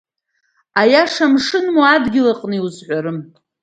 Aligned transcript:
Аиаша 0.81 1.23
амшын 1.29 1.65
моу, 1.73 1.87
адгьыл 1.93 2.27
аҟны 2.31 2.55
иузҳәарым! 2.57 3.17